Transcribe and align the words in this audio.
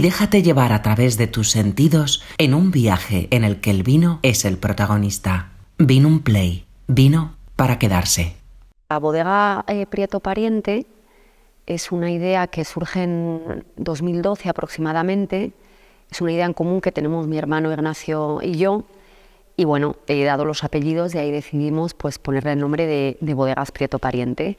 Déjate 0.00 0.44
llevar 0.44 0.72
a 0.72 0.80
través 0.80 1.18
de 1.18 1.26
tus 1.26 1.50
sentidos 1.50 2.22
en 2.38 2.54
un 2.54 2.70
viaje 2.70 3.26
en 3.32 3.42
el 3.42 3.60
que 3.60 3.72
el 3.72 3.82
vino 3.82 4.20
es 4.22 4.44
el 4.44 4.56
protagonista. 4.56 5.50
Vino 5.76 6.06
un 6.06 6.20
play, 6.20 6.66
vino 6.86 7.34
para 7.56 7.80
quedarse. 7.80 8.36
La 8.90 9.00
bodega 9.00 9.64
eh, 9.66 9.86
Prieto 9.86 10.20
Pariente 10.20 10.86
es 11.66 11.90
una 11.90 12.12
idea 12.12 12.46
que 12.46 12.64
surge 12.64 13.02
en 13.02 13.64
2012 13.74 14.48
aproximadamente. 14.48 15.50
Es 16.12 16.20
una 16.20 16.30
idea 16.30 16.46
en 16.46 16.52
común 16.52 16.80
que 16.80 16.92
tenemos 16.92 17.26
mi 17.26 17.36
hermano 17.36 17.72
Ignacio 17.72 18.38
y 18.40 18.56
yo. 18.56 18.84
Y 19.56 19.64
bueno, 19.64 19.96
he 20.06 20.22
dado 20.22 20.44
los 20.44 20.62
apellidos 20.62 21.12
y 21.16 21.18
ahí 21.18 21.32
decidimos 21.32 21.94
pues, 21.94 22.20
ponerle 22.20 22.52
el 22.52 22.60
nombre 22.60 22.86
de, 22.86 23.34
Bodegas 23.34 23.72
Prieto 23.72 23.98
Pariente. 23.98 24.58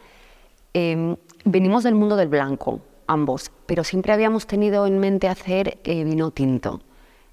Em, 0.74 1.16
venimos 1.46 1.86
del 1.86 1.96
mundo 1.96 2.18
del 2.18 2.28
blanco, 2.28 2.82
ambos, 3.10 3.52
pero 3.66 3.84
siempre 3.84 4.14
habíamos 4.14 4.48
tenido 4.48 4.86
en 4.86 5.00
mente 5.00 5.28
hacer 5.28 5.80
eh, 5.84 6.04
vino 6.04 6.32
tinto. 6.32 6.82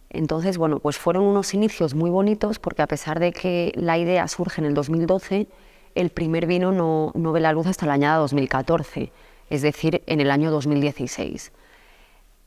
Entonces, 0.08 0.56
bueno, 0.56 0.78
pues 0.78 0.96
fueron 0.96 1.24
unos 1.24 1.52
inicios 1.52 1.94
muy 1.94 2.10
bonitos 2.10 2.58
porque 2.58 2.82
a 2.82 2.86
pesar 2.86 3.20
de 3.20 3.32
que 3.32 3.72
la 3.74 3.98
idea 3.98 4.26
surge 4.28 4.60
en 4.60 4.66
el 4.66 4.74
2012, 4.74 5.46
el 5.94 6.10
primer 6.10 6.46
vino 6.46 6.72
no, 6.72 7.12
no 7.14 7.32
ve 7.32 7.40
la 7.40 7.52
luz 7.52 7.66
hasta 7.66 7.86
la 7.86 7.94
añada 7.94 8.18
2014, 8.18 9.12
es 9.50 9.62
decir, 9.62 10.02
en 10.06 10.20
el 10.20 10.30
año 10.30 10.50
2016. 10.50 11.52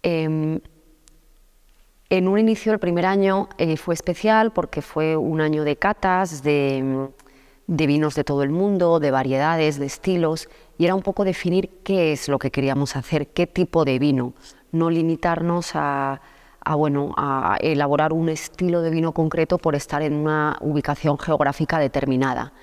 Em, 0.02 0.60
en 2.10 2.28
un 2.28 2.40
inicio, 2.40 2.74
el 2.74 2.80
primer 2.80 3.06
año 3.06 3.50
eh, 3.60 3.78
fue 3.78 3.94
especial 3.94 4.52
porque 4.52 4.82
fue 4.82 5.16
un 5.16 5.42
año 5.42 5.64
de 5.64 5.76
catas, 5.76 6.42
de 6.42 7.10
de 7.70 7.86
vinos 7.86 8.16
de 8.16 8.24
todo 8.24 8.42
el 8.42 8.50
mundo, 8.50 9.00
de 9.00 9.12
variedades, 9.12 9.78
de 9.78 9.86
estilos, 9.86 10.50
y 10.80 10.86
era 10.86 10.96
un 10.96 11.04
poco 11.04 11.24
definir 11.24 11.70
qué 11.84 12.12
es 12.12 12.28
lo 12.28 12.40
que 12.40 12.50
queríamos 12.50 12.96
hacer, 12.96 13.28
qué 13.28 13.46
tipo 13.46 13.86
de 13.86 14.00
vino, 14.00 14.34
no 14.72 14.90
limitarnos 14.90 15.74
a, 15.76 16.20
bueno, 16.76 17.14
a 17.16 17.58
elaborar 17.62 18.12
un 18.12 18.30
estilo 18.30 18.82
de 18.82 18.90
vino 18.90 19.12
concreto 19.12 19.60
por 19.60 19.76
estar 19.76 20.02
en 20.02 20.14
una 20.14 20.58
ubicación 20.62 21.20
geográfica 21.20 21.78
determinada. 21.78 22.54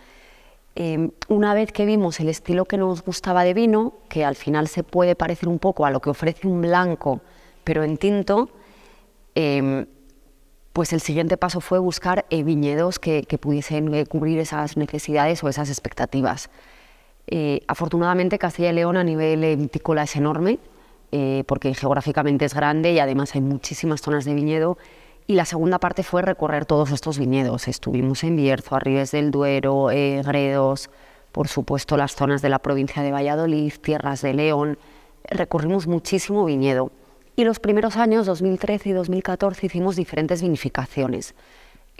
Em, 0.74 1.12
una 1.28 1.54
vez 1.54 1.70
que 1.70 1.86
vimos 1.86 2.18
el 2.18 2.28
estilo 2.28 2.64
que 2.64 2.76
nos 2.76 3.04
gustaba 3.04 3.44
de 3.44 3.54
vino, 3.54 3.94
que 4.08 4.24
al 4.24 4.34
final 4.34 4.66
se 4.66 4.82
puede 4.82 5.14
parecer 5.14 5.48
un 5.48 5.60
poco 5.60 5.86
a 5.86 5.92
lo 5.92 6.00
que 6.00 6.10
ofrece 6.10 6.48
un 6.48 6.62
blanco, 6.62 7.20
pero 7.62 7.84
en 7.84 7.96
tinto, 7.96 8.50
em, 9.36 9.86
pues 10.76 10.92
el 10.92 11.00
siguiente 11.00 11.38
paso 11.38 11.62
fue 11.62 11.78
buscar 11.78 12.26
eh, 12.28 12.42
viñedos 12.42 12.98
que, 12.98 13.24
pudiesen 13.40 13.94
eh, 13.94 14.04
cubrir 14.04 14.38
esas 14.38 14.76
necesidades 14.76 15.42
o 15.42 15.48
esas 15.48 15.70
expectativas. 15.70 16.50
Eh, 17.28 17.62
afortunadamente 17.66 18.38
Castilla 18.38 18.68
y 18.68 18.74
León 18.74 18.98
a 18.98 19.02
nivel 19.02 19.56
vitícola 19.56 20.02
es 20.02 20.14
enorme, 20.16 20.58
porque 21.46 21.72
geográficamente 21.72 22.44
es 22.44 22.52
grande 22.52 22.92
y 22.92 22.98
además 22.98 23.34
hay 23.34 23.40
muchísimas 23.40 24.02
zonas 24.02 24.26
de 24.26 24.34
viñedo. 24.34 24.76
Y 25.26 25.36
la 25.36 25.46
segunda 25.46 25.78
parte 25.78 26.02
fue 26.02 26.20
recorrer 26.20 26.66
todos 26.66 26.90
estos 26.90 27.18
viñedos. 27.18 27.68
Estuvimos 27.68 28.22
en 28.22 28.36
Bierzo, 28.36 28.76
Arribes 28.76 29.12
del 29.12 29.30
Duero, 29.30 29.86
Gredos, 29.86 30.90
por 31.32 31.48
supuesto 31.48 31.96
las 31.96 32.14
zonas 32.14 32.42
de 32.42 32.50
la 32.50 32.58
provincia 32.58 33.02
de 33.02 33.12
Valladolid, 33.12 33.72
Tierras 33.80 34.20
de 34.20 34.34
León. 34.34 34.78
Recorrimos 35.24 35.86
muchísimo 35.86 36.44
viñedo. 36.44 36.90
Y 37.38 37.44
los 37.44 37.60
primeros 37.60 37.98
años, 37.98 38.24
2013 38.24 38.88
y 38.88 38.92
2014, 38.92 39.66
hicimos 39.66 39.94
diferentes 39.94 40.40
vinificaciones. 40.40 41.34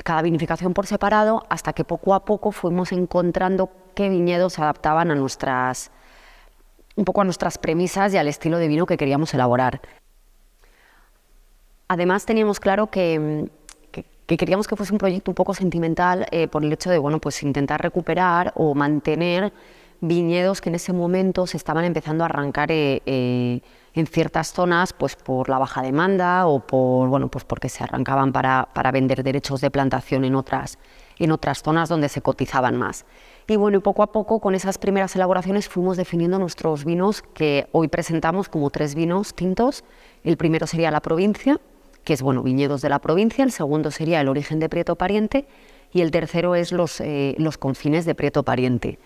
Cada 0.03 0.23
vinificación 0.23 0.73
por 0.73 0.87
separado, 0.87 1.45
hasta 1.51 1.75
que 1.75 1.85
poco 1.85 2.15
a 2.15 2.25
poco 2.25 2.53
fuimos 2.53 2.91
encontrando 2.91 3.69
qué 3.95 4.09
viñedos 4.09 4.55
se 4.55 4.63
adaptaban 4.63 5.11
a 5.11 5.15
nuestras, 5.15 5.91
un 6.97 7.05
poco 7.05 7.21
a 7.21 7.25
nuestras 7.25 7.59
premisas 7.59 8.15
y 8.15 8.17
al 8.17 8.29
estilo 8.29 8.57
de 8.57 8.69
vino 8.69 8.87
que 8.87 8.97
queríamos 8.97 9.35
elaborar. 9.35 9.83
Además 11.89 12.25
teníamos 12.25 12.59
claro 12.59 12.87
que, 12.87 13.51
queríamos 14.27 14.67
que 14.67 14.75
fuese 14.75 14.95
un 14.95 14.99
proyecto 14.99 15.31
un 15.31 15.35
poco 15.35 15.53
sentimental 15.53 16.27
eh, 16.31 16.49
por 16.49 16.65
el 16.65 16.73
hecho 16.73 16.89
de 16.89 16.97
bueno, 16.97 17.21
pues 17.21 17.43
intentar 17.43 17.83
recuperar 17.83 18.55
o 18.57 18.75
mantener 18.75 19.53
viñedos 20.01 20.61
que 20.61 20.69
en 20.69 20.75
ese 20.75 20.93
momento 20.93 21.47
se 21.47 21.57
estaban 21.57 21.85
empezando 21.85 22.25
a 22.25 22.27
arrancar 22.27 22.71
eh, 22.71 23.03
eh, 23.07 23.61
en 23.95 24.07
ciertas 24.07 24.53
zonas 24.53 24.93
pues 24.93 25.17
por 25.17 25.49
la 25.49 25.59
baja 25.59 25.83
demanda 25.83 26.47
o 26.47 26.61
por 26.61 27.09
bueno 27.09 27.29
pues 27.29 27.45
porque 27.45 27.69
se 27.69 27.83
arrancaban 27.85 28.33
para, 28.33 28.69
para 28.75 28.91
vender 28.93 29.23
derechos 29.23 29.61
de 29.61 29.71
plantación 29.71 30.25
en 30.25 30.35
otras 30.35 30.79
en 31.19 31.33
otras 31.33 31.63
zonas 31.63 31.89
donde 31.89 32.09
se 32.09 32.21
cotizaban 32.21 32.77
más. 32.77 33.07
Y 33.49 33.57
bueno, 33.57 33.81
poco 33.81 34.03
a 34.03 34.13
poco 34.13 34.41
con 34.41 34.55
esas 34.55 34.79
primeras 34.79 35.15
elaboraciones 35.17 35.69
fuimos 35.69 35.97
definiendo 35.97 36.39
nuestros 36.39 36.85
vinos 36.85 37.23
que 37.23 37.69
hoy 37.73 37.89
presentamos 37.89 38.49
como 38.49 38.71
tres 38.71 38.95
vinos 38.95 39.35
tintos. 39.35 39.85
El 40.25 40.37
primero 40.37 40.67
sería 40.67 40.91
la 40.91 41.01
provincia, 41.01 41.61
que 42.05 42.13
es 42.13 42.23
bueno, 42.23 42.43
viñedos 42.43 42.83
de 42.83 42.89
la 42.89 42.99
provincia, 42.99 43.45
el 43.45 43.53
segundo 43.53 43.91
sería 43.91 44.21
el 44.21 44.29
origen 44.29 44.59
de 44.59 44.69
Prieto 44.69 44.97
Pariente 44.97 45.47
y 45.93 46.01
el 46.01 46.11
tercero 46.11 46.55
es 46.55 46.73
los, 46.73 47.01
eh, 47.01 47.35
los 47.39 47.57
confines 47.57 48.05
de 48.05 48.15
Prieto 48.15 48.43
Pariente. 48.43 48.99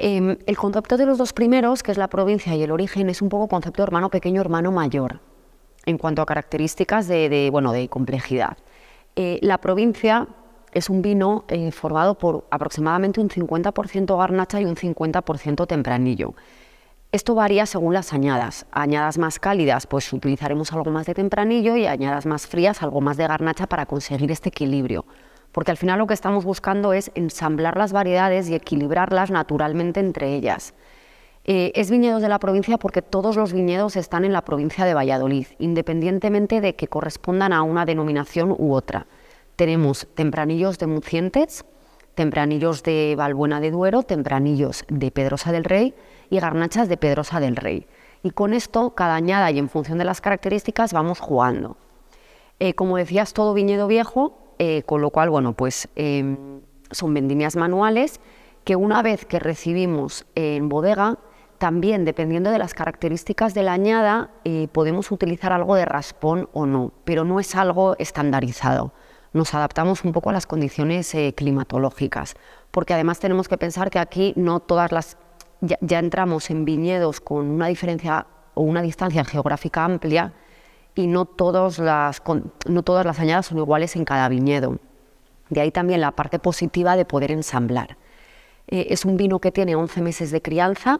Em, 0.00 0.38
el 0.46 0.56
concepto 0.56 0.96
de 0.96 1.06
los 1.06 1.18
dos 1.18 1.32
primeros, 1.32 1.82
que 1.82 1.90
es 1.90 1.98
la 1.98 2.06
provincia 2.06 2.54
y 2.54 2.62
el 2.62 2.70
origen, 2.70 3.10
es 3.10 3.20
un 3.20 3.28
poco 3.28 3.48
concepto 3.48 3.82
hermano 3.82 4.10
pequeño, 4.10 4.40
hermano 4.40 4.70
mayor, 4.70 5.20
en 5.86 5.98
cuanto 5.98 6.22
a 6.22 6.26
características 6.26 7.08
de, 7.08 7.48
bueno, 7.50 7.72
de 7.72 7.88
complejidad. 7.88 8.56
Eh, 9.16 9.40
la 9.42 9.58
provincia 9.58 10.28
es 10.72 10.88
un 10.88 11.02
vino 11.02 11.44
eh, 11.48 11.72
formado 11.72 12.16
por 12.16 12.46
aproximadamente 12.50 13.20
un 13.20 13.28
50% 13.28 14.16
garnacha 14.16 14.60
y 14.60 14.66
un 14.66 14.76
50% 14.76 15.66
tempranillo. 15.66 16.34
Esto 17.10 17.34
varía 17.34 17.66
según 17.66 17.94
las 17.94 18.12
añadas. 18.12 18.66
Añadas 18.70 19.18
más 19.18 19.40
cálidas, 19.40 19.88
pues 19.88 20.12
utilizaremos 20.12 20.72
algo 20.72 20.92
más 20.92 21.06
de 21.06 21.14
tempranillo 21.14 21.74
y 21.74 21.86
añadas 21.86 22.24
más 22.26 22.46
frías, 22.46 22.82
algo 22.82 23.00
más 23.00 23.16
de 23.16 23.26
garnacha 23.26 23.66
para 23.66 23.86
conseguir 23.86 24.30
este 24.30 24.50
equilibrio 24.50 25.04
porque 25.52 25.70
al 25.70 25.76
final 25.76 25.98
lo 25.98 26.06
que 26.06 26.14
estamos 26.14 26.44
buscando 26.44 26.92
es 26.92 27.10
ensamblar 27.14 27.76
las 27.76 27.92
variedades 27.92 28.48
y 28.48 28.54
equilibrarlas 28.54 29.30
naturalmente 29.30 30.00
entre 30.00 30.34
ellas. 30.34 30.74
Eh, 31.44 31.72
es 31.74 31.90
viñedos 31.90 32.20
de 32.20 32.28
la 32.28 32.38
provincia 32.38 32.76
porque 32.76 33.00
todos 33.00 33.36
los 33.36 33.54
viñedos 33.54 33.96
están 33.96 34.26
en 34.26 34.34
la 34.34 34.44
provincia 34.44 34.84
de 34.84 34.92
Valladolid, 34.92 35.46
independientemente 35.58 36.60
de 36.60 36.76
que 36.76 36.88
correspondan 36.88 37.54
a 37.54 37.62
una 37.62 37.86
denominación 37.86 38.54
u 38.56 38.74
otra. 38.74 39.06
Tenemos 39.56 40.06
tempranillos 40.14 40.78
de 40.78 40.86
Mucientes, 40.86 41.64
tempranillos 42.14 42.82
de 42.82 43.14
Valbuena 43.16 43.60
de 43.60 43.70
Duero, 43.70 44.02
tempranillos 44.02 44.84
de 44.88 45.10
Pedrosa 45.10 45.50
del 45.50 45.64
Rey 45.64 45.94
y 46.28 46.38
garnachas 46.38 46.88
de 46.88 46.96
Pedrosa 46.96 47.40
del 47.40 47.56
Rey. 47.56 47.86
Y 48.22 48.30
con 48.32 48.52
esto, 48.52 48.90
cada 48.90 49.14
añada 49.14 49.50
y 49.50 49.58
en 49.58 49.68
función 49.68 49.98
de 49.98 50.04
las 50.04 50.20
características, 50.20 50.92
vamos 50.92 51.20
jugando. 51.20 51.76
Eh, 52.58 52.74
como 52.74 52.96
decías, 52.96 53.32
todo 53.32 53.54
viñedo 53.54 53.86
viejo, 53.86 54.36
eh, 54.58 54.82
con 54.82 55.00
lo 55.00 55.10
cual, 55.10 55.30
bueno, 55.30 55.52
pues 55.52 55.88
em, 55.94 56.60
son 56.90 57.14
vendimias 57.14 57.56
manuales 57.56 58.20
que 58.64 58.76
una 58.76 59.02
vez 59.02 59.24
que 59.24 59.38
recibimos 59.38 60.26
en 60.34 60.68
bodega, 60.68 61.18
también 61.58 62.04
dependiendo 62.04 62.50
de 62.50 62.58
las 62.58 62.74
características 62.74 63.54
de 63.54 63.62
la 63.62 63.72
añada, 63.72 64.30
eh, 64.44 64.68
podemos 64.72 65.10
utilizar 65.10 65.52
algo 65.52 65.74
de 65.74 65.84
raspón 65.84 66.48
o 66.52 66.66
no, 66.66 66.92
pero 67.04 67.24
no 67.24 67.40
es 67.40 67.54
algo 67.54 67.96
estandarizado. 67.98 68.92
Nos 69.32 69.54
adaptamos 69.54 70.04
un 70.04 70.12
poco 70.12 70.30
a 70.30 70.32
las 70.32 70.46
condiciones 70.46 71.14
eh, 71.14 71.34
climatológicas, 71.36 72.34
porque 72.70 72.94
además 72.94 73.20
tenemos 73.20 73.48
que 73.48 73.58
pensar 73.58 73.90
que 73.90 73.98
aquí 73.98 74.32
no 74.36 74.60
todas 74.60 74.92
las 74.92 75.18
ya, 75.60 75.76
ya 75.80 75.98
entramos 75.98 76.50
en 76.50 76.64
viñedos 76.64 77.20
con 77.20 77.48
una 77.50 77.66
diferencia 77.66 78.26
o 78.54 78.62
una 78.62 78.82
distancia 78.82 79.24
geográfica 79.24 79.84
amplia 79.84 80.32
y 80.98 81.06
no, 81.06 81.26
todas 81.26 81.78
las, 81.78 82.20
no 82.66 82.82
todas 82.82 83.06
las 83.06 83.20
añadas 83.20 83.46
son 83.46 83.58
iguales 83.58 83.94
en 83.94 84.04
cada 84.04 84.28
viñedo. 84.28 84.78
De 85.48 85.60
ahí 85.60 85.70
también 85.70 86.00
la 86.00 86.10
parte 86.10 86.40
positiva 86.40 86.96
de 86.96 87.04
poder 87.04 87.30
ensamblar. 87.30 87.96
Eh, 88.66 88.88
es 88.90 89.04
un 89.04 89.16
vino 89.16 89.38
que 89.38 89.52
tiene 89.52 89.76
11 89.76 90.02
meses 90.02 90.32
de 90.32 90.42
crianza. 90.42 90.98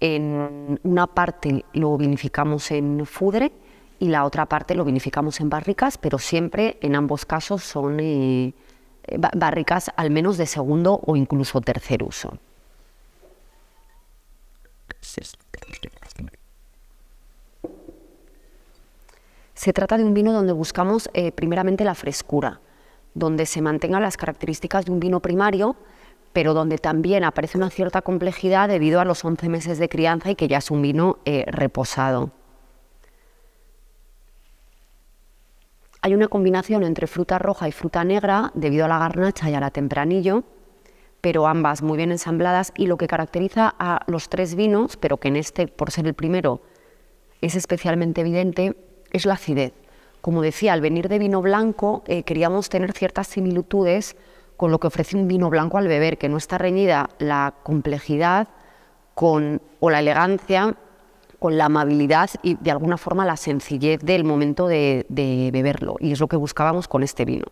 En 0.00 0.78
una 0.82 1.06
parte 1.06 1.64
lo 1.72 1.96
vinificamos 1.96 2.70
en 2.72 3.06
fudre 3.06 3.52
y 3.98 4.08
la 4.08 4.26
otra 4.26 4.44
parte 4.44 4.74
lo 4.74 4.84
vinificamos 4.84 5.40
en 5.40 5.48
barricas, 5.48 5.96
pero 5.96 6.18
siempre 6.18 6.76
en 6.82 6.94
ambos 6.94 7.24
casos 7.24 7.62
son 7.62 8.00
eh, 8.00 8.52
barricas 9.32 9.90
al 9.96 10.10
menos 10.10 10.36
de 10.36 10.44
segundo 10.44 11.00
o 11.06 11.16
incluso 11.16 11.62
tercer 11.62 12.02
uso. 12.02 12.36
Se 19.62 19.72
trata 19.72 19.96
de 19.96 20.02
un 20.02 20.12
vino 20.12 20.32
donde 20.32 20.52
buscamos 20.52 21.08
eh, 21.14 21.30
primeramente 21.30 21.84
la 21.84 21.94
frescura, 21.94 22.60
donde 23.14 23.46
se 23.46 23.62
mantengan 23.62 24.02
las 24.02 24.16
características 24.16 24.86
de 24.86 24.90
un 24.90 24.98
vino 24.98 25.20
primario, 25.20 25.76
pero 26.32 26.52
donde 26.52 26.78
también 26.78 27.22
aparece 27.22 27.58
una 27.58 27.70
cierta 27.70 28.02
complejidad 28.02 28.68
debido 28.68 28.98
a 28.98 29.04
los 29.04 29.24
11 29.24 29.48
meses 29.48 29.78
de 29.78 29.88
crianza 29.88 30.32
y 30.32 30.34
que 30.34 30.48
ya 30.48 30.58
es 30.58 30.72
un 30.72 30.82
vino 30.82 31.20
eh, 31.26 31.44
reposado. 31.46 32.32
Hay 36.00 36.12
una 36.12 36.26
combinación 36.26 36.82
entre 36.82 37.06
fruta 37.06 37.38
roja 37.38 37.68
y 37.68 37.70
fruta 37.70 38.02
negra 38.02 38.50
debido 38.54 38.86
a 38.86 38.88
la 38.88 38.98
garnacha 38.98 39.48
y 39.48 39.54
a 39.54 39.60
la 39.60 39.70
tempranillo, 39.70 40.42
pero 41.20 41.46
ambas 41.46 41.82
muy 41.82 41.98
bien 41.98 42.10
ensambladas 42.10 42.72
y 42.76 42.88
lo 42.88 42.96
que 42.96 43.06
caracteriza 43.06 43.72
a 43.78 44.00
los 44.08 44.28
tres 44.28 44.56
vinos, 44.56 44.96
pero 44.96 45.18
que 45.18 45.28
en 45.28 45.36
este, 45.36 45.68
por 45.68 45.92
ser 45.92 46.08
el 46.08 46.14
primero, 46.14 46.62
es 47.40 47.54
especialmente 47.54 48.22
evidente, 48.22 48.74
es 49.12 49.26
la 49.26 49.34
acidez. 49.34 49.72
Como 50.20 50.42
decía, 50.42 50.72
al 50.72 50.80
venir 50.80 51.08
de 51.08 51.18
vino 51.18 51.42
blanco 51.42 52.02
eh, 52.06 52.22
queríamos 52.22 52.68
tener 52.68 52.92
ciertas 52.92 53.28
similitudes 53.28 54.16
con 54.56 54.70
lo 54.70 54.78
que 54.78 54.86
ofrece 54.86 55.16
un 55.16 55.28
vino 55.28 55.50
blanco 55.50 55.78
al 55.78 55.88
beber, 55.88 56.18
que 56.18 56.28
no 56.28 56.36
está 56.36 56.58
reñida 56.58 57.10
la 57.18 57.54
complejidad 57.62 58.48
con, 59.14 59.60
o 59.80 59.90
la 59.90 60.00
elegancia 60.00 60.76
con 61.38 61.58
la 61.58 61.64
amabilidad 61.64 62.30
y 62.44 62.54
de 62.54 62.70
alguna 62.70 62.96
forma 62.96 63.26
la 63.26 63.36
sencillez 63.36 64.00
del 64.00 64.22
momento 64.22 64.68
de, 64.68 65.04
de 65.08 65.50
beberlo. 65.52 65.96
Y 65.98 66.12
es 66.12 66.20
lo 66.20 66.28
que 66.28 66.36
buscábamos 66.36 66.86
con 66.86 67.02
este 67.02 67.24
vino. 67.24 67.46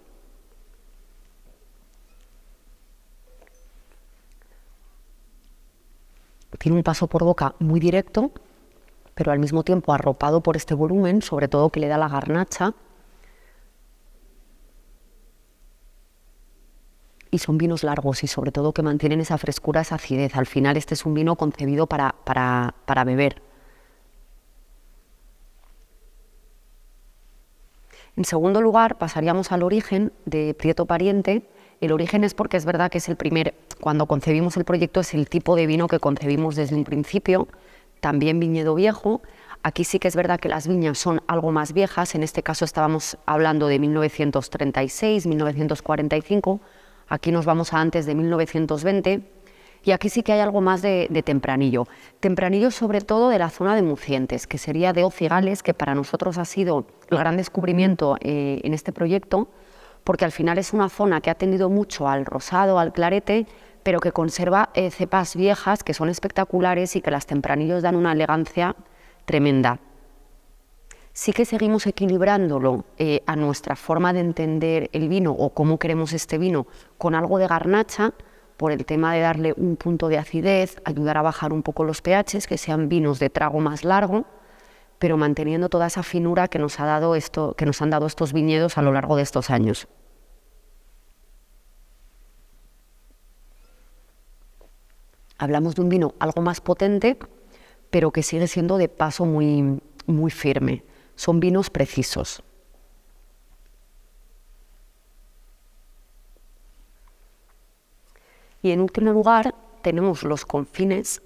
Tiene 6.61 6.77
un 6.77 6.85
paso 6.85 7.09
por 7.09 7.25
boca 7.25 7.55
muy 7.59 7.81
directo, 7.81 8.31
pero 9.21 9.33
al 9.33 9.39
mismo 9.39 9.65
tiempo 9.65 9.93
arropado 9.93 10.41
por 10.41 10.57
este 10.57 10.73
volumen, 10.73 11.21
sobre 11.21 11.47
todo 11.47 11.69
que 11.69 11.79
le 11.79 11.89
da 11.89 11.99
la 11.99 12.09
garnacha. 12.09 12.73
Y 17.31 17.37
son 17.37 17.59
vinos 17.59 17.85
largos 17.85 18.25
y 18.25 18.29
sobre 18.29 18.51
todo 18.51 18.73
que 18.73 18.81
mantienen 18.81 19.21
esa 19.21 19.37
frescura, 19.37 19.83
esa 19.83 19.97
acidez. 19.97 20.35
Al 20.37 20.47
final 20.47 20.79
este 20.79 20.95
es 20.95 21.05
un 21.05 21.13
vino 21.13 21.37
concebido 21.37 21.87
para, 21.87 22.15
para, 22.25 22.75
para 22.87 23.05
beber. 23.05 23.43
En 28.17 28.25
segundo 28.25 28.63
lugar, 28.63 28.97
pasaríamos 28.97 29.53
al 29.53 29.63
origen 29.63 30.15
de 30.25 30.55
Prieto 30.55 30.87
Pariente. 30.87 31.47
El 31.83 31.93
origen 31.93 32.25
es 32.25 32.33
porque 32.33 32.57
es 32.57 32.65
verdad 32.65 32.91
que 32.91 32.97
es 32.97 33.09
el 33.11 33.17
primer, 33.17 33.53
cuando 33.83 34.07
concebimos 34.07 34.57
el 34.57 34.65
proyecto, 34.65 35.01
es 35.01 35.13
el 35.13 35.29
tipo 35.29 35.57
de 35.57 35.67
vino 35.67 35.89
que 35.89 35.99
concebimos 35.99 36.57
desde 36.57 36.75
un 36.75 36.85
principio 36.85 37.49
también 38.01 38.41
viñedo 38.41 38.75
viejo. 38.75 39.23
Aquí 39.63 39.85
sí 39.85 39.99
que 39.99 40.09
es 40.09 40.17
verdad 40.17 40.41
que 40.41 40.49
las 40.49 40.67
viñas 40.67 40.99
son 40.99 41.23
algo 41.27 41.53
más 41.53 41.73
viejas, 41.73 42.15
en 42.15 42.23
este 42.23 42.43
caso 42.43 42.65
estábamos 42.65 43.19
hablando 43.27 43.67
de 43.67 43.79
1936, 43.79 45.27
1945, 45.27 46.61
aquí 47.09 47.31
nos 47.31 47.45
vamos 47.45 47.75
a 47.75 47.81
antes 47.81 48.07
de 48.07 48.15
1920 48.15 49.23
y 49.83 49.93
aquí 49.93 50.09
sí 50.09 50.23
que 50.23 50.33
hay 50.33 50.41
algo 50.41 50.61
más 50.61 50.83
de, 50.83 51.09
tempranillo. 51.25 51.87
Tempranillo 52.21 52.71
sobre 52.71 53.01
todo 53.01 53.29
de 53.31 53.39
la 53.39 53.51
zona 53.51 53.75
de 53.75 53.83
Mucientes, 53.83 54.47
que 54.47 54.59
sería 54.59 54.93
de 54.93 55.05
Ocigales, 55.05 55.63
que 55.63 55.75
para 55.75 55.95
nosotros 55.95 56.39
ha 56.39 56.45
sido 56.45 56.87
el 57.11 57.19
gran 57.19 57.37
descubrimiento 57.37 58.17
eh, 58.21 58.61
en 58.63 58.75
este 58.75 58.93
proyecto, 58.93 59.49
porque 60.05 60.25
al 60.25 60.33
final 60.33 60.59
es 60.59 60.73
una 60.73 60.89
zona 60.89 61.21
que 61.21 61.31
ha 61.31 61.35
tendido 61.35 61.71
mucho 61.71 62.09
al 62.09 62.27
rosado, 62.27 62.79
al 62.79 62.93
clarete, 62.93 63.47
pero 63.83 64.01
que 64.01 64.13
conserva 64.13 64.71
eh, 64.75 64.91
cepas 64.91 65.37
viejas 65.37 65.83
que 65.83 65.95
son 65.95 66.09
espectaculares 66.09 66.97
y 66.97 67.01
que 67.01 67.11
las 67.11 67.27
tempranillos 67.27 67.83
dan 67.83 67.97
una 67.97 68.13
elegancia 68.13 68.77
tremenda. 69.25 69.81
Sí 71.13 71.33
que 71.33 71.45
seguimos 71.45 71.87
equilibrándolo 71.87 72.85
eh, 72.97 73.23
a 73.27 73.35
nuestra 73.37 73.75
forma 73.77 74.13
de 74.13 74.21
entender 74.21 74.91
el 74.93 75.09
vino 75.09 75.33
o 75.33 75.51
cómo 75.51 75.79
queremos 75.79 76.13
este 76.13 76.39
vino 76.39 76.67
con 76.99 77.15
algo 77.15 77.39
de 77.39 77.49
garnacha 77.49 78.15
por 78.57 78.73
el 78.73 78.85
tema 78.85 79.15
de 79.15 79.21
darle 79.21 79.55
un 79.57 79.77
punto 79.77 80.09
de 80.09 80.19
acidez, 80.19 80.81
ayudar 80.85 81.17
a 81.17 81.23
bajar 81.23 81.53
un 81.53 81.63
poco 81.63 81.83
los 81.83 82.03
pHs, 82.03 82.47
que 82.47 82.59
sean 82.59 82.89
vinos 82.89 83.19
de 83.19 83.31
trago 83.31 83.59
más 83.59 83.85
largo, 83.85 84.27
pero 84.99 85.17
manteniendo 85.17 85.71
toda 85.71 85.87
esa 85.87 86.03
finura 86.03 86.47
que 86.47 86.59
nos, 86.59 86.79
ha 86.79 86.85
dado 86.85 87.17
esto, 87.17 87.55
que 87.55 87.65
nos 87.65 87.81
han 87.81 87.89
dado 87.89 88.07
estos 88.07 88.35
viñedos 88.35 88.77
a 88.77 88.83
lo 88.83 88.93
largo 88.93 89.17
de 89.17 89.23
estos 89.23 89.49
años. 89.49 89.89
Hablamos 95.41 95.75
de 95.75 95.81
un 95.81 95.89
vino 95.89 96.15
algo 96.19 96.43
más 96.43 96.61
potente, 96.61 97.17
pero 97.89 98.11
que 98.11 98.23
sigue 98.23 98.47
siendo 98.47 98.77
de 98.77 98.91
paso 98.91 99.25
muy, 99.25 99.81
muy 100.05 100.31
firme. 100.31 100.85
Son 101.15 101.41
vinos 101.41 101.71
precisos. 101.71 102.43
Y 108.61 108.73
en 108.73 108.83
último 108.83 109.13
lugar 109.13 109.55
tenemos 109.81 110.25
los 110.25 110.45
confines, 110.45 111.23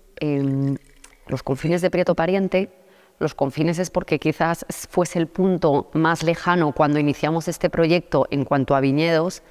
los 1.26 1.42
confines 1.42 1.82
de 1.82 1.90
Prieto 1.90 2.14
Pariente. 2.14 2.70
Los 3.18 3.34
confines 3.34 3.80
es 3.80 3.90
porque 3.90 4.20
quizás 4.20 4.64
fuese 4.90 5.18
el 5.18 5.26
punto 5.26 5.90
más 5.92 6.22
lejano 6.22 6.70
cuando 6.70 7.00
iniciamos 7.00 7.48
este 7.48 7.68
proyecto 7.68 8.28
en 8.30 8.44
cuanto 8.44 8.76
a 8.76 8.80
viñedos 8.80 9.42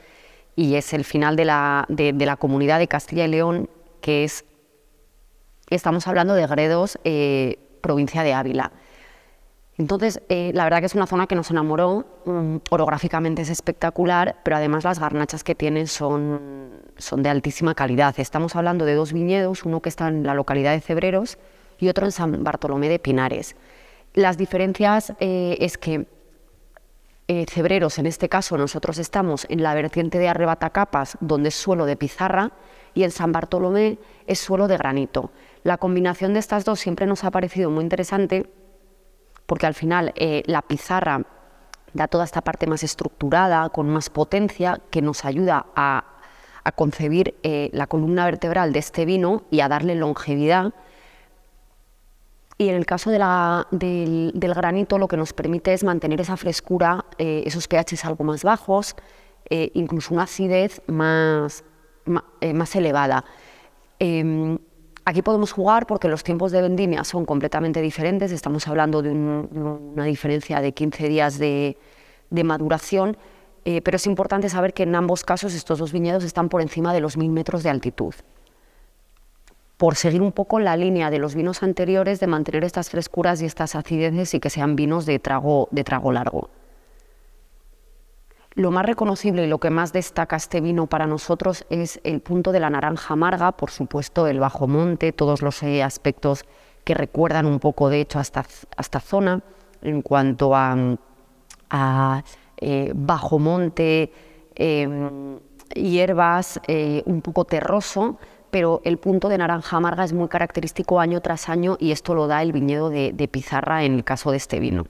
y 0.55 0.75
es 0.75 0.93
el 0.93 1.03
final 1.03 1.35
de 1.35 1.43
la, 1.43 1.85
de 1.89 2.13
la 2.13 2.37
comunidad 2.37 2.79
de 2.79 2.87
Castilla 2.87 3.25
y 3.25 3.29
León, 3.29 3.69
que 3.99 4.23
es 4.23 4.45
Estamos 5.73 6.07
hablando 6.07 6.35
de 6.35 6.45
Gredos, 6.45 6.99
eh, 7.03 7.57
provincia 7.81 8.21
de 8.21 8.31
Ávila. 8.31 8.71
Entonces, 9.79 10.21
eh, 10.29 10.51
la 10.53 10.65
verdad 10.65 10.81
que 10.81 10.85
es 10.85 10.93
una 10.93 11.07
zona 11.07 11.25
que 11.25 11.33
nos 11.33 11.49
enamoró, 11.49 12.05
mm, 12.25 12.57
orográficamente 12.69 13.41
es 13.41 13.49
espectacular, 13.49 14.35
pero 14.43 14.57
además 14.57 14.83
las 14.83 14.99
garnachas 14.99 15.43
que 15.43 15.55
tienen 15.55 15.87
son, 15.87 16.69
son 16.97 17.23
de 17.23 17.29
altísima 17.29 17.73
calidad. 17.73 18.13
Estamos 18.19 18.55
hablando 18.55 18.85
de 18.85 18.93
dos 18.93 19.13
viñedos, 19.13 19.63
uno 19.65 19.81
que 19.81 19.89
está 19.89 20.09
en 20.09 20.21
la 20.21 20.35
localidad 20.35 20.73
de 20.73 20.79
Cebreros 20.79 21.39
y 21.79 21.89
otro 21.89 22.05
en 22.05 22.11
San 22.11 22.43
Bartolomé 22.43 22.87
de 22.87 22.99
Pinares. 22.99 23.55
Las 24.13 24.37
diferencias 24.37 25.13
eh, 25.19 25.57
es 25.59 25.79
que 25.79 26.05
Cebreros, 27.49 27.99
en 27.99 28.05
este 28.05 28.29
caso, 28.29 28.57
nosotros 28.57 28.97
estamos 28.97 29.45
en 29.49 29.63
la 29.63 29.73
vertiente 29.73 30.19
de 30.19 30.27
Arrebatacapas, 30.27 31.17
donde 31.21 31.49
es 31.49 31.55
suelo 31.55 31.85
de 31.85 31.95
pizarra, 31.95 32.51
y 32.93 33.03
en 33.03 33.11
San 33.11 33.31
Bartolomé 33.31 33.97
es 34.27 34.39
suelo 34.39 34.67
de 34.67 34.77
granito. 34.77 35.31
La 35.63 35.77
combinación 35.77 36.33
de 36.33 36.39
estas 36.39 36.65
dos 36.65 36.79
siempre 36.79 37.05
nos 37.05 37.23
ha 37.23 37.31
parecido 37.31 37.69
muy 37.69 37.83
interesante 37.83 38.49
porque 39.45 39.65
al 39.65 39.73
final 39.73 40.13
eh, 40.15 40.43
la 40.45 40.61
pizarra 40.61 41.25
da 41.93 42.07
toda 42.07 42.23
esta 42.23 42.41
parte 42.41 42.67
más 42.67 42.83
estructurada, 42.83 43.69
con 43.69 43.89
más 43.89 44.09
potencia, 44.09 44.81
que 44.89 45.01
nos 45.01 45.25
ayuda 45.25 45.67
a, 45.75 46.05
concebir 46.75 47.35
eh, 47.43 47.69
la 47.73 47.87
columna 47.87 48.25
vertebral 48.25 48.71
de 48.71 48.79
este 48.79 49.05
vino 49.05 49.43
y 49.51 49.59
a 49.59 49.67
darle 49.67 49.95
longevidad. 49.95 50.73
Y 52.57 52.69
en 52.69 52.75
el 52.75 52.85
caso 52.85 53.09
del, 53.09 54.31
granito 54.33 54.97
lo 54.97 55.07
que 55.07 55.17
nos 55.17 55.33
permite 55.33 55.73
es 55.73 55.83
mantener 55.83 56.21
esa 56.21 56.37
frescura, 56.37 57.05
eh, 57.17 57.43
esos 57.45 57.67
pHs 57.67 58.05
algo 58.05 58.23
más 58.23 58.43
bajos, 58.43 58.95
incluso 59.49 60.13
una 60.13 60.23
acidez 60.23 60.81
más, 60.87 61.63
más, 62.05 62.75
elevada. 62.75 63.23
Em, 63.99 64.57
Aquí 65.05 65.21
podemos 65.21 65.51
jugar 65.51 65.85
porque 65.85 66.07
los 66.07 66.23
tiempos 66.23 66.53
de 66.53 66.61
vendimia 66.61 67.03
son 67.03 67.25
completamente 67.25 67.81
diferentes, 67.81 68.31
estamos 68.31 68.69
hablando 68.69 69.01
de 69.01 69.11
una 69.11 70.05
diferencia 70.05 70.61
de 70.61 70.71
15 70.71 71.09
días 71.09 71.37
de, 71.37 71.77
maduración, 72.31 73.17
eh, 73.65 73.81
pero 73.81 73.97
es 73.97 74.07
importante 74.07 74.47
saber 74.47 74.73
que 74.73 74.83
en 74.83 74.95
ambos 74.95 75.25
casos 75.25 75.53
estos 75.53 75.79
dos 75.79 75.91
viñedos 75.91 76.23
están 76.23 76.47
por 76.47 76.61
encima 76.61 76.93
de 76.93 77.01
los 77.01 77.17
1000 77.17 77.31
metros 77.31 77.63
de 77.63 77.69
altitud. 77.69 78.13
Por 79.77 79.95
seguir 79.95 80.21
un 80.21 80.31
poco 80.31 80.59
la 80.59 80.77
línea 80.77 81.09
de 81.09 81.19
los 81.19 81.35
vinos 81.35 81.63
anteriores 81.63 82.19
de 82.19 82.27
mantener 82.27 82.63
estas 82.63 82.89
frescuras 82.89 83.41
y 83.41 83.45
estas 83.45 83.75
acideces 83.75 84.33
y 84.33 84.39
que 84.39 84.49
sean 84.49 84.75
vinos 84.75 85.05
de 85.05 85.19
trago, 85.19 85.67
de 85.71 85.83
trago 85.83 86.11
largo. 86.11 86.49
Lo 88.55 88.69
más 88.69 88.85
reconocible 88.85 89.45
y 89.45 89.47
lo 89.47 89.57
que 89.57 89.71
más 89.71 89.93
destaca 89.93 90.35
este 90.35 90.61
vino 90.61 90.85
para 90.85 91.07
nosotros 91.07 91.65
es 91.71 91.99
el 92.03 92.21
punto 92.21 92.51
de 92.51 92.59
la 92.59 92.69
naranja 92.69 93.15
amarga, 93.15 93.51
por 93.53 93.71
supuesto 93.71 94.27
el 94.27 94.39
bajo 94.39 94.67
monte, 94.67 95.11
todos 95.11 95.41
los 95.41 95.63
eh, 95.63 95.81
aspectos 95.81 96.45
que 96.83 96.93
recuerdan 96.93 97.47
un 97.47 97.59
poco 97.59 97.89
de 97.89 98.01
hecho 98.01 98.19
a 98.19 98.21
esta, 98.21 98.99
zona 98.99 99.41
en 99.81 100.03
cuanto 100.03 100.51
a, 100.55 102.23
eh, 102.57 102.91
bajo 102.93 103.39
monte, 103.39 104.11
em, 104.53 105.39
hierbas, 105.73 106.61
eh, 106.67 107.01
un 107.07 107.21
poco 107.21 107.45
terroso, 107.45 108.19
pero 108.53 108.81
el 108.83 108.99
punto 108.99 109.29
de 109.29 109.39
naranja 109.39 109.77
amarga 109.77 110.03
es 110.03 110.13
muy 110.13 110.27
característico 110.27 110.99
año 110.99 111.21
tras 111.21 111.49
año 111.49 111.75
y 111.79 111.91
esto 111.91 112.13
lo 112.13 112.27
da 112.27 112.43
el 112.43 112.51
viñedo 112.51 112.91
de 112.91 113.27
Pizarra 113.27 113.83
en 113.83 113.95
el 113.95 114.03
caso 114.03 114.29
de 114.29 114.37
este 114.37 114.59
vino. 114.59 114.85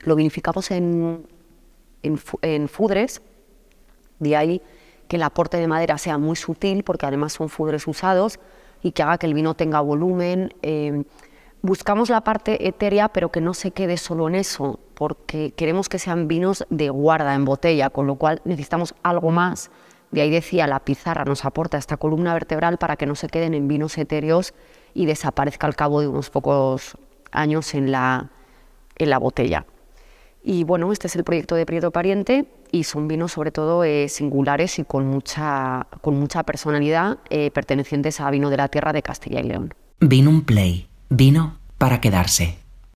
Lo 0.00 0.16
vinificamos 0.16 0.72
en, 0.72 1.24
en, 2.02 2.68
fudres, 2.68 3.22
de 4.18 4.36
ahí 4.36 4.62
que 5.06 5.14
el 5.14 5.22
aporte 5.22 5.58
de 5.58 5.68
madera 5.68 5.96
sea 5.96 6.18
muy 6.18 6.34
sutil, 6.34 6.82
porque 6.82 7.06
además 7.06 7.34
son 7.34 7.48
fudres 7.48 7.86
usados, 7.86 8.40
y 8.82 8.90
que 8.90 9.04
haga 9.04 9.18
que 9.18 9.26
el 9.26 9.34
vino 9.34 9.54
tenga 9.54 9.80
volumen. 9.80 10.52
Em, 10.62 11.04
buscamos 11.62 12.10
la 12.10 12.22
parte 12.22 12.68
etérea, 12.68 13.08
pero 13.08 13.30
que 13.30 13.40
no 13.40 13.54
se 13.54 13.70
quede 13.70 13.96
solo 13.96 14.28
en 14.28 14.34
eso, 14.34 14.80
porque 14.94 15.52
queremos 15.56 15.88
que 15.88 15.98
sean 15.98 16.28
vinos 16.28 16.66
de 16.68 16.90
guarda 16.90 17.34
en 17.34 17.44
botella, 17.44 17.90
con 17.90 18.06
lo 18.06 18.16
cual 18.16 18.42
necesitamos 18.44 18.94
algo 19.02 19.30
más. 19.30 19.70
De 20.10 20.20
ahí 20.20 20.30
decía, 20.30 20.66
la 20.66 20.80
pizarra 20.80 21.24
nos 21.24 21.44
aporta 21.44 21.78
esta 21.78 21.96
columna 21.96 22.34
vertebral 22.34 22.76
para 22.76 22.96
que 22.96 23.06
no 23.06 23.14
se 23.14 23.28
queden 23.28 23.54
en 23.54 23.66
vinos 23.66 23.96
etéreos 23.96 24.52
y 24.92 25.06
desaparezca 25.06 25.66
al 25.66 25.74
cabo 25.74 26.00
de 26.02 26.08
unos 26.08 26.28
pocos 26.28 26.98
años 27.30 27.72
en 27.74 27.90
la, 27.90 28.30
en 28.96 29.08
la 29.08 29.18
botella. 29.18 29.64
Y 30.44 30.64
bueno, 30.64 30.92
este 30.92 31.06
es 31.06 31.16
el 31.16 31.24
proyecto 31.24 31.54
de 31.54 31.64
Prieto 31.64 31.92
Pariente 31.92 32.46
y 32.72 32.84
son 32.84 33.06
vinos 33.08 33.32
sobre 33.32 33.52
todo 33.52 33.84
eh, 33.84 34.08
singulares 34.08 34.78
y 34.80 34.84
con 34.84 35.06
mucha, 35.06 35.86
con 36.00 36.18
mucha 36.18 36.42
personalidad 36.42 37.18
eh, 37.30 37.50
pertenecientes 37.52 38.20
a 38.20 38.30
Vino 38.30 38.50
de 38.50 38.56
la 38.56 38.68
Tierra 38.68 38.92
de 38.92 39.02
Castilla 39.02 39.40
y 39.40 39.44
León. 39.44 39.72
Vino 40.00 40.30
un 40.30 40.42
play. 40.42 40.91
Vino 41.14 41.58
para 41.76 42.00
quedarse. 42.00 42.61